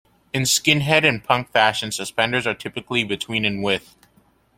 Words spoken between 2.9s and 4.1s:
between in width.